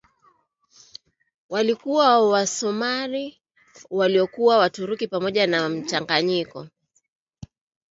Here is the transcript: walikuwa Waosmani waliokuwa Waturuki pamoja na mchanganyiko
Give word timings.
walikuwa 1.49 2.29
Waosmani 2.29 3.39
waliokuwa 3.89 4.57
Waturuki 4.57 5.07
pamoja 5.07 5.47
na 5.47 5.69
mchanganyiko 5.69 6.67